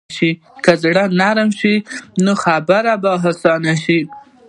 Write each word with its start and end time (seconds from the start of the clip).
که 0.63 0.71
زړه 0.83 1.03
نرمه 1.19 1.55
شي، 1.59 1.75
نو 2.23 2.33
خبرې 2.43 2.93
به 3.01 3.09
اسانه 3.29 3.73
شي. 3.83 3.99